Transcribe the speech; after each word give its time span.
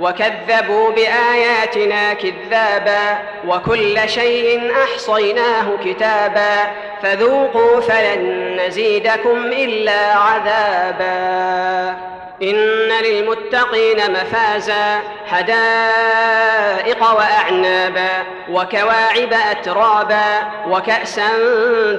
وكذبوا 0.00 0.90
بآياتنا 0.90 2.14
كذابا 2.14 3.18
وكل 3.46 4.08
شيء 4.08 4.72
أحصيناه 4.84 5.66
كتابا 5.84 6.72
فذوقوا 7.02 7.80
فلن 7.80 8.56
نزيدكم 8.66 9.46
إلا 9.46 10.12
عذابا. 10.12 11.96
إن 12.42 12.88
للمتقين 13.04 14.12
مفازا 14.12 15.00
حدائق 15.26 17.02
وأعنابا 17.02 18.10
وكواعب 18.50 19.32
أترابا 19.50 20.24
وكأسا 20.68 21.28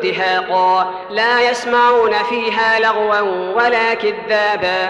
دهاقا 0.03 0.94
لا 1.09 1.49
يسمعون 1.49 2.13
فيها 2.29 2.79
لغوا 2.79 3.19
ولا 3.56 3.94
كذابا. 3.94 4.89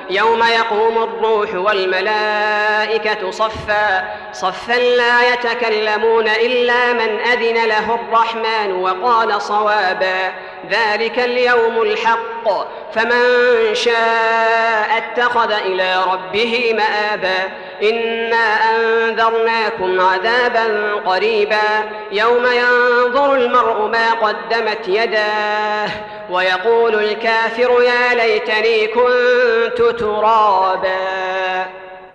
يوم 0.11 0.43
يقوم 0.43 1.03
الروح 1.03 1.53
والملائكة 1.55 3.31
صفا 3.31 4.03
صفا 4.33 4.73
لا 4.73 5.33
يتكلمون 5.33 6.27
إلا 6.27 6.93
من 6.93 7.19
أذن 7.19 7.65
له 7.65 7.95
الرحمن 7.95 8.71
وقال 8.71 9.41
صوابا 9.41 10.31
ذلك 10.69 11.19
اليوم 11.19 11.81
الحق 11.81 12.67
فمن 12.93 13.25
شاء 13.75 14.97
اتخذ 14.97 15.51
إلى 15.51 15.95
ربه 16.13 16.73
مآبا 16.77 17.51
إنا 17.83 18.75
أنذرناكم 18.75 20.01
عذابا 20.01 20.95
قريبا 21.05 21.91
يوم 22.11 22.45
ينظر 22.45 23.35
المرء 23.35 23.87
ما 23.87 24.11
قدمت 24.13 24.87
يداه 24.87 25.89
ويقول 26.31 26.95
الكافر 26.95 27.83
يا 27.83 28.13
ليتني 28.13 28.87
كنت 28.87 29.99
ترابا. 29.99 31.65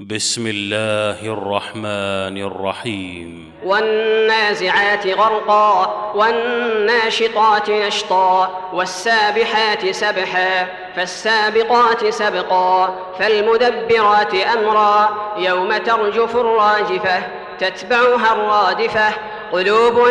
بسم 0.01 0.47
الله 0.47 1.33
الرحمن 1.33 2.37
الرحيم. 2.43 3.53
والنازعات 3.65 5.07
غرقا 5.07 6.13
والناشطات 6.15 7.71
نشطا 7.71 8.71
والسابحات 8.73 9.91
سبحا 9.91 10.67
فالسابقات 10.97 12.07
سبقا 12.07 12.99
فالمدبرات 13.19 14.35
أمرا. 14.35 15.09
يوم 15.39 15.77
ترجف 15.77 16.37
الراجفة 16.37 17.23
تتبعها 17.59 18.33
الرادفة 18.33 19.09
قلوب 19.53 20.09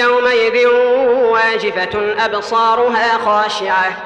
يومئذ 0.00 0.66
واجفة 1.06 2.24
أبصارها 2.24 3.18
خاشعة. 3.18 3.96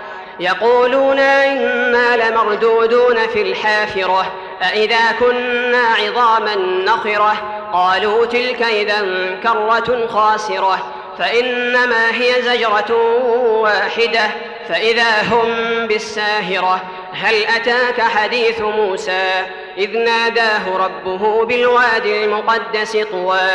يقولون 0.41 1.19
إنا 1.19 2.17
لمردودون 2.17 3.17
في 3.27 3.43
الحافرة 3.43 4.33
أإذا 4.63 5.13
كنا 5.21 5.83
عظاما 6.03 6.57
نخرة؟ 6.85 7.37
قالوا 7.73 8.27
تلك 8.27 8.63
إذا 8.63 9.01
كرة 9.43 10.07
خاسرة 10.07 10.79
فإنما 11.19 12.11
هي 12.11 12.43
زجرة 12.43 12.97
واحدة 13.63 14.31
فإذا 14.69 15.23
هم 15.23 15.87
بالساهرة. 15.87 16.81
هل 17.13 17.35
أتاك 17.45 18.01
حديث 18.01 18.61
موسى؟ 18.61 19.47
إذ 19.79 19.99
ناداه 19.99 20.77
ربه 20.77 21.45
بالوادي 21.45 22.25
المقدس 22.25 22.97
طوى. 22.97 23.49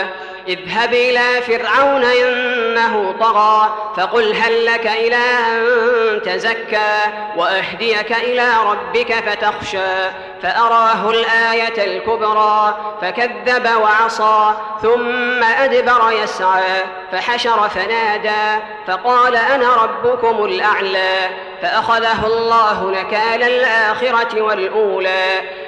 اذهب 0.47 0.94
إلى 0.94 1.41
فرعون 1.41 2.03
إنه 2.03 3.16
طغى 3.19 3.74
فقل 3.97 4.34
هل 4.35 4.66
لك 4.66 4.88
إلى 4.88 5.16
أن 5.16 6.22
تزكى؟ 6.25 6.97
وأهديك 7.38 8.12
إلى 8.12 8.50
ربك 8.66 9.13
فتخشى 9.13 10.12
فأراه 10.44 11.09
الآية 11.09 11.85
الكبرى 11.85 12.78
فكذب 13.02 13.69
وعصى 13.81 14.53
ثم 14.81 15.44
أدبر 15.44 16.12
يسعى 16.24 16.84
فحشر 17.12 17.69
فنادى 17.69 18.62
فقال 18.88 19.35
أنا 19.35 19.75
ربكم 19.75 20.46
الأعلى 20.46 21.29
فأخذه 21.62 22.25
الله 22.28 22.91
نكال 22.91 23.44
الآخرة 23.44 24.41
والأولى. 24.41 25.41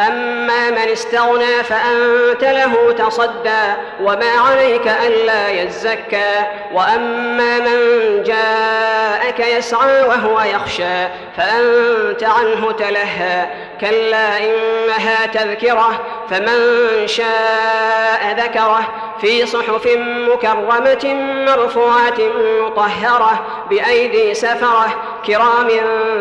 أما 0.00 0.70
من 0.70 0.88
استغنى 0.92 1.64
فأنت 1.64 2.44
له 2.44 2.92
تصدى 2.92 3.62
وما 4.00 4.30
عليك 4.48 4.88
ألا 4.88 5.48
يزكى. 5.48 6.32
وأما 6.72 7.58
من 7.58 7.78
جاءك 8.22 9.40
يسعى 9.40 10.02
وهو 10.02 10.40
يخشى 10.40 11.06
فأنت 11.36 12.24
عنه 12.24 12.72
تلهى. 12.72 13.46
كلا 13.80 14.38
إنها 14.38 15.26
تذكرة 15.26 16.00
فمن 16.30 16.58
شاء 17.06 18.36
ذكره. 18.38 18.88
في 19.20 19.46
صحف 19.46 19.88
مكرمة 20.32 21.14
مرفوعة 21.46 22.18
مطهرة 22.60 23.46
بأيدي 23.70 24.34
سفرة 24.34 24.88
كرام 25.26 25.68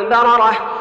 بررة. 0.09 0.80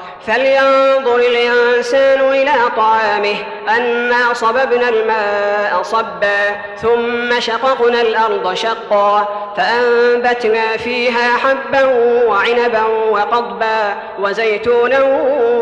فلينظر 0.27 1.15
الإنسان 1.15 2.19
إلى 2.19 2.51
طعامه 2.77 3.35
أنا 3.69 4.33
صببنا 4.33 4.89
الماء 4.89 5.81
صبا 5.83 6.61
ثم 6.81 7.39
شققنا 7.39 8.01
الأرض 8.01 8.53
شقا 8.53 9.27
فأنبتنا 9.57 10.77
فيها 10.77 11.37
حبا 11.37 11.85
وعنبا 12.27 12.83
وقضبا 12.83 13.95
وزيتونا 14.19 14.99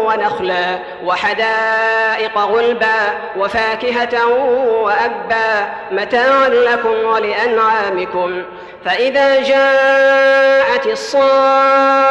ونخلا 0.05 0.79
وحدائق 1.05 2.37
غلبا 2.37 2.97
وفاكهة 3.37 4.25
وأبا 4.83 5.69
متاعا 5.91 6.49
لكم 6.49 7.05
ولأنعامكم 7.05 8.43
فإذا 8.85 9.41
جاءت 9.41 10.85
الصاخة 10.85 12.09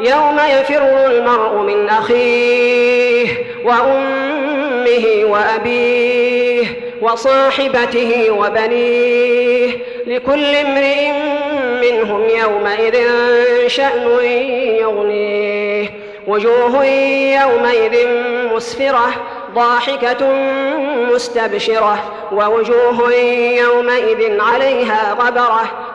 يوم 0.00 0.38
يفر 0.38 0.82
المرء 1.18 1.62
من 1.62 1.88
أخيه 1.88 3.28
وأمه 3.64 5.24
وأبيه 5.24 6.66
وصاحبته 7.02 8.30
وبنيه 8.30 9.72
لكل 10.06 10.54
امرئ 10.56 11.12
منهم 11.82 12.28
يومئذ 12.28 13.08
شأن 13.66 14.06
يغنيه 14.80 15.90
وجوه 16.26 16.84
يومئذ 17.42 18.08
مسفرة 18.54 19.06
ضاحكة 19.54 20.32
مستبشرة 21.12 21.98
ووجوه 22.32 23.12
يومئذ 23.58 24.40
عليها 24.40 25.16
غبرة 25.20 25.93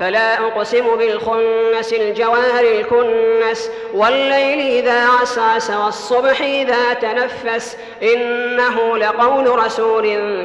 فلا 0.00 0.38
أقسم 0.46 0.96
بالخنس 0.96 1.92
الجوار 1.92 2.60
الكنس 2.60 3.70
والليل 3.94 4.84
إذا 4.84 5.06
عسعس 5.06 5.70
والصبح 5.70 6.40
إذا 6.40 6.92
تنفس 6.94 7.76
إنه 8.02 8.98
لقول 8.98 9.58
رسول 9.58 10.04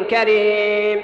كريم 0.10 1.04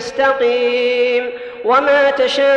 يستقيم 0.00 1.30
وما 1.64 2.10
تشاءون 2.10 2.50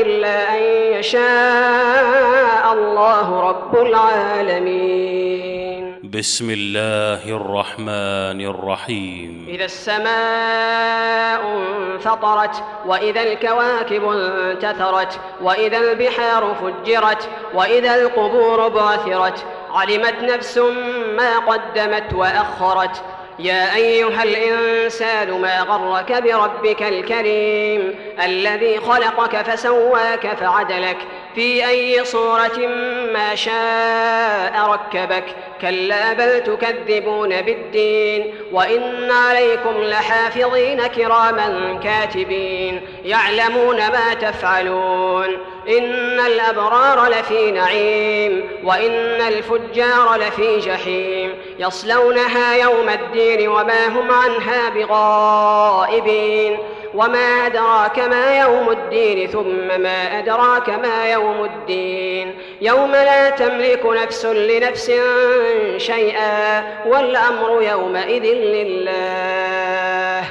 إلا 0.00 0.36
أن 0.56 0.62
يشاء 0.98 2.72
الله 2.72 3.40
رب 3.48 3.76
العالمين. 3.86 5.30
بسم 6.18 6.50
الله 6.50 7.36
الرحمن 7.36 8.40
الرحيم. 8.52 9.46
إذا 9.48 9.64
السماء 9.64 11.40
انفطرت 11.56 12.64
وإذا 12.86 13.22
الكواكب 13.22 14.04
انتثرت 14.08 15.20
وإذا 15.42 15.78
البحار 15.78 16.54
فجرت 16.60 17.28
وإذا 17.54 17.94
القبور 17.94 18.68
بعثرت 18.68 19.44
علمت 19.70 20.22
نفس 20.22 20.58
ما 21.16 21.38
قدمت 21.38 22.14
وأخرت 22.14 23.02
يا 23.42 23.74
أيها 23.74 24.22
الإنسان 24.22 25.40
ما 25.40 25.60
غرك 25.60 26.22
بربك 26.22 26.82
الكريم 26.82 27.94
الذي 28.24 28.80
خلقك 28.80 29.36
فسواك 29.50 30.26
فعدلك 30.26 30.96
في 31.34 31.68
أي 31.68 32.04
صورة 32.04 32.58
ما 33.12 33.34
شاء 33.34 34.70
ركبك. 34.70 35.24
كلا 35.60 36.12
بل 36.12 36.42
تكذبون 36.42 37.42
بالدين 37.42 38.34
وإن 38.52 39.10
عليكم 39.10 39.82
لحافظين 39.82 40.86
كراما 40.86 41.80
كاتبين 41.84 42.80
يعلمون 43.04 43.76
ما 43.76 44.14
تفعلون. 44.14 45.28
إن 45.68 46.20
الأبرار 46.26 47.08
لفي 47.08 47.50
نعيم 47.50 48.48
وإن 48.64 49.20
الفجار 49.28 50.16
لفي 50.16 50.58
جحيم. 50.58 51.34
يصلونها 51.58 52.54
يوم 52.54 52.88
الدين 52.88 53.48
وما 53.48 53.86
هم 53.86 54.10
عنها 54.10 54.68
بغائبين. 54.68 56.58
وما 56.94 57.46
أدراك 57.46 57.98
ما 57.98 58.40
يوم 58.40 58.70
الدين 58.70 59.28
ثم 59.28 59.80
ما 59.80 60.18
أدراك 60.18 60.68
ما 60.70 61.12
يوم 61.12 61.44
الدين 61.44 62.34
يوم 62.60 62.92
لا 62.92 63.30
تملك 63.30 63.86
نفس 63.86 64.26
لنفس 64.26 64.92
شيئا 65.76 66.64
والأمر 66.86 67.62
يومئذ 67.62 68.24
لله. 68.56 70.24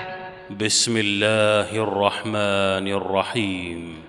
بسم 0.49 0.97
الله 0.97 1.83
الرحمن 1.83 2.87
الرحيم. 2.87 4.08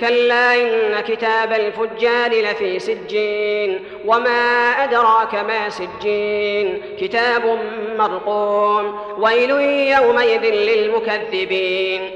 كلا 0.00 0.54
إن 0.54 1.00
كتاب 1.00 1.52
الفجار 1.52 2.30
لفي 2.30 2.78
سجين 2.78 3.84
وما 4.06 4.70
أدراك 4.84 5.34
ما 5.34 5.68
سجين 5.68 6.82
كتاب 7.00 7.58
مرقوم 7.98 8.98
ويل 9.18 9.50
يومئذ 9.90 10.44
للمكذبين 10.44 12.10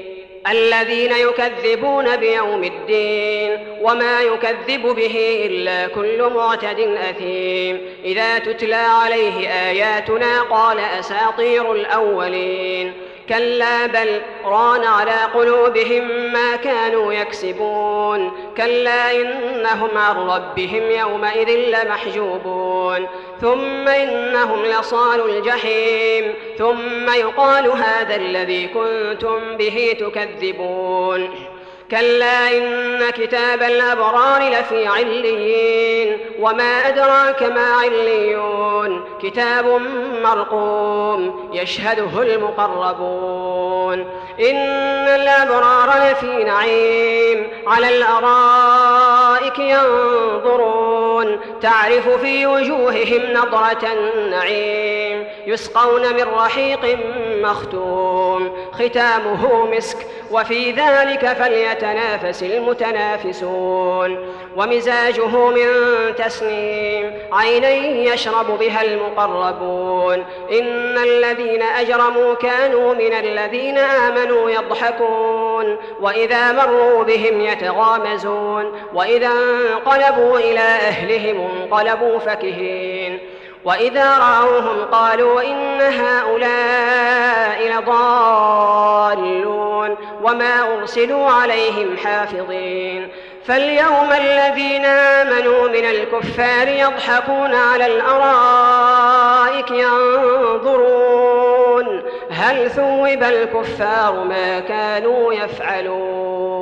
الذين 0.49 1.11
يكذبون 1.11 2.17
بيوم 2.17 2.63
الدين 2.63 3.57
وما 3.81 4.21
يكذب 4.21 4.81
به 4.95 5.45
إلا 5.45 5.87
كل 5.87 6.29
معتد 6.35 6.79
أثيم 7.09 7.81
إذا 8.05 8.39
تتلى 8.39 8.75
عليه 8.75 9.47
آياتنا 9.47 10.41
قال 10.41 10.79
أساطير 10.79 11.71
الأولين 11.73 12.93
كلا 13.31 13.85
بل 13.85 14.21
ران 14.45 14.83
على 14.83 15.17
قلوبهم 15.33 16.33
ما 16.33 16.55
كانوا 16.55 17.13
يكسبون. 17.13 18.31
كلا 18.57 19.11
إنهم 19.11 19.97
عن 19.97 20.15
ربهم 20.15 20.91
يومئذ 20.91 21.49
لمحجوبون. 21.49 23.07
ثم 23.41 23.87
إنهم 23.87 24.65
لصال 24.65 25.29
الجحيم. 25.29 26.33
ثم 26.57 27.13
يقال 27.13 27.67
هذا 27.67 28.15
الذي 28.15 28.67
كنتم 28.67 29.57
به 29.57 29.97
تكذبون. 29.99 31.29
كلا 31.91 32.57
إن 32.57 33.09
كتاب 33.09 33.63
الأبرار 33.63 34.49
لفي 34.49 34.87
عليين 34.87 36.17
وما 36.39 36.87
أدراك 36.87 37.43
ما 37.43 37.73
عليون 37.73 39.05
كتاب 39.23 39.81
مرقوم 40.23 41.49
يشهده 41.53 42.21
المقربون 42.21 43.99
إن 44.39 45.07
الأبرار 45.07 45.89
لفي 46.11 46.43
نعيم 46.43 47.47
على 47.67 47.97
الأرائك 47.97 49.59
ينظرون 49.59 51.39
تعرف 51.61 52.09
في 52.09 52.45
وجوههم 52.47 53.21
نضرة 53.33 53.91
النعيم 53.91 55.27
يسقون 55.47 56.13
من 56.13 56.23
رحيق 56.23 56.97
مختوم 57.43 58.57
ختامه 58.73 59.65
مسك 59.65 59.97
وفي 60.31 60.71
ذلك 60.71 61.25
فليتنافس 61.81 62.43
المتنافسون 62.43 64.17
ومزاجه 64.57 65.49
من 65.49 65.67
تسنيم 66.17 67.13
عينا 67.31 67.69
يشرب 68.13 68.59
بها 68.59 68.81
المقربون. 68.81 70.25
إن 70.51 70.97
الذين 70.97 71.61
أجرموا 71.61 72.33
كانوا 72.33 72.93
من 72.93 73.13
الذين 73.13 73.77
آمنوا 73.77 74.49
يضحكون 74.49 75.77
وإذا 76.01 76.51
مروا 76.51 77.03
بهم 77.03 77.41
يتغامزون 77.41 78.73
وإذا 78.93 79.31
انقلبوا 79.31 80.39
إلى 80.39 80.59
أهلهم 80.59 81.49
انقلبوا 81.61 82.19
فكهين. 82.19 83.19
وإذا 83.65 84.17
رأوهم 84.17 84.85
قالوا 84.91 85.41
إن 85.41 85.81
هؤلاء 85.81 87.77
لضالون. 87.77 89.61
وما 90.23 90.77
أرسلوا 90.77 91.29
عليهم 91.29 91.97
حافظين. 91.97 93.07
فاليوم 93.45 94.11
الذين 94.11 94.85
آمنوا 94.85 95.67
من 95.67 95.85
الكفار 95.85 96.67
يضحكون 96.67 97.55
على 97.55 97.85
الأرائك 97.85 99.71
ينظرون. 99.71 101.21
هل 102.31 102.69
ثوب 102.69 103.23
الكفار 103.23 104.23
ما 104.23 104.59
كانوا 104.59 105.33
يفعلون؟ 105.33 106.61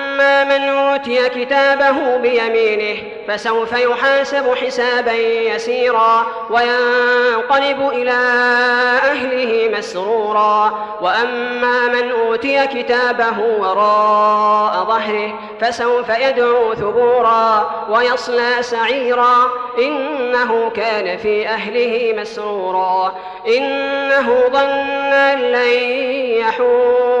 من 0.43 0.69
أوتي 0.69 1.29
كتابه 1.29 2.17
بيمينه 2.17 3.01
فسوف 3.27 3.73
يحاسب 3.73 4.55
حسابا 4.55 5.13
يسيرا 5.13 6.25
وينقلب 6.49 7.89
إلى 7.93 8.11
أهله 9.03 9.77
مسرورا. 9.77 10.87
وأما 11.01 11.87
من 11.87 12.11
أوتي 12.11 12.67
كتابه 12.67 13.39
وراء 13.59 14.85
ظهره 14.85 15.39
فسوف 15.61 16.09
يدعو 16.09 16.73
ثبورا 16.73 17.71
ويصلى 17.89 18.63
سعيرا. 18.63 19.49
إنه 19.79 20.71
كان 20.75 21.17
في 21.17 21.47
أهله 21.47 22.15
مسرورا. 22.17 23.13
إنه 23.47 24.43
ظن 24.51 25.13
أن 25.13 25.39
لن 25.39 25.73
يحور. 26.39 27.20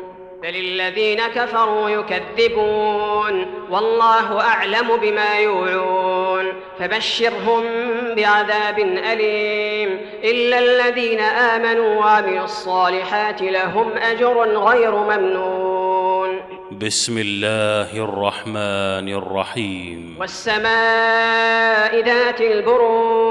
بل 0.41 0.55
الذين 0.55 1.27
كفروا 1.27 1.89
يكذبون 1.89 3.45
والله 3.69 4.41
أعلم 4.41 4.97
بما 4.97 5.39
يوعون 5.39 6.53
فبشرهم 6.79 7.63
بعذاب 8.15 8.79
أليم 8.79 9.99
إلا 10.23 10.59
الذين 10.59 11.19
آمنوا 11.19 11.95
وعملوا 11.95 12.43
الصالحات 12.43 13.41
لهم 13.41 13.91
أجر 13.91 14.57
غير 14.57 14.95
ممنون. 14.95 16.41
بسم 16.71 17.17
الله 17.17 18.03
الرحمن 18.03 19.13
الرحيم. 19.13 20.15
والسماء 20.19 22.01
ذات 22.01 22.41
البروج. 22.41 23.30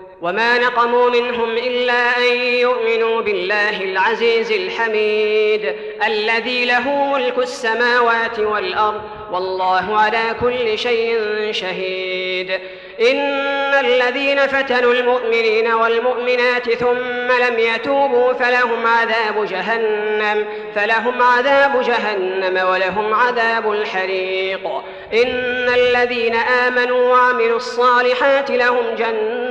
وما 0.21 0.57
نقموا 0.57 1.09
منهم 1.09 1.49
إلا 1.49 2.17
أن 2.17 2.23
يؤمنوا 2.37 3.21
بالله 3.21 3.83
العزيز 3.83 4.51
الحميد 4.51 5.75
الذي 6.07 6.65
له 6.65 7.05
ملك 7.13 7.37
السماوات 7.37 8.39
والأرض 8.39 9.01
والله 9.31 9.97
على 9.97 10.35
كل 10.41 10.79
شيء 10.79 11.19
شهيد 11.51 12.51
إن 13.01 13.73
الذين 13.85 14.47
فتنوا 14.47 14.93
المؤمنين 14.93 15.73
والمؤمنات 15.73 16.69
ثم 16.69 17.31
لم 17.47 17.59
يتوبوا 17.59 18.33
فلهم 18.33 18.87
عذاب 18.87 19.45
جهنم 19.45 20.45
فلهم 20.75 21.21
عذاب 21.21 21.81
جهنم 21.81 22.67
ولهم 22.69 23.13
عذاب 23.13 23.71
الحريق 23.71 24.67
إن 25.13 25.69
الذين 25.75 26.35
آمنوا 26.35 27.09
وعملوا 27.13 27.57
الصالحات 27.57 28.51
لهم 28.51 28.95
جنات 28.97 29.50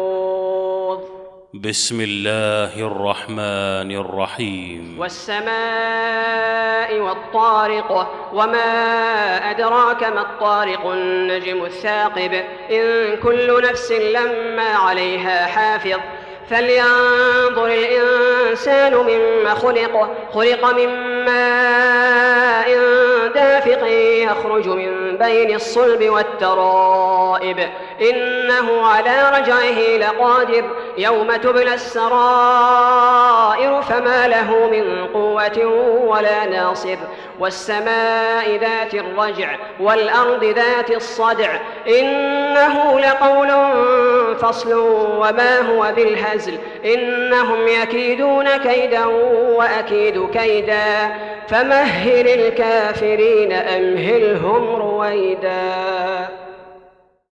بسم 1.53 2.01
الله 2.01 2.87
الرحمن 2.87 3.91
الرحيم. 3.91 4.95
والسماء 4.99 6.99
والطارق 6.99 8.11
وما 8.33 8.61
أدراك 9.51 10.03
ما 10.03 10.21
الطارق 10.21 10.87
النجم 10.87 11.65
الثاقب. 11.65 12.43
إن 12.71 13.17
كل 13.23 13.61
نفس 13.63 13.91
لما 13.91 14.75
عليها 14.75 15.45
حافظ. 15.45 15.99
فلينظر 16.49 17.65
الإنسان 17.65 18.93
مما 18.93 19.53
خلق. 19.53 20.17
خلق 20.33 20.65
من 20.65 20.89
ماء 21.25 22.79
دافق 23.35 23.87
يخرج 24.23 24.67
من 24.67 25.17
بين 25.17 25.55
الصلب 25.55 26.09
والترائب. 26.09 27.59
إنه 28.01 28.85
على 28.85 29.39
رجعه 29.39 29.97
لقادر. 29.97 30.63
يوم 30.97 31.35
تبلى 31.35 31.73
السرائر 31.73 33.01
فما 33.81 34.27
له 34.27 34.69
من 34.71 35.07
قوة 35.13 35.65
ولا 36.07 36.45
ناصر 36.45 36.97
والسماء 37.39 38.55
ذات 38.57 38.93
الرجع 38.93 39.55
والأرض 39.79 40.43
ذات 40.43 40.91
الصدع 40.91 41.49
إنه 41.87 42.99
لقول 42.99 43.49
فصل 44.35 44.73
وما 45.17 45.59
هو 45.59 45.93
بالهزل 45.95 46.57
إنهم 46.85 47.67
يكيدون 47.67 48.57
كيدا 48.57 49.05
وأكيد 49.55 50.29
كيدا 50.29 51.15
فمهل 51.47 52.27
الكافرين 52.27 53.51
أمهلهم 53.51 54.75
رويدا 54.75 56.40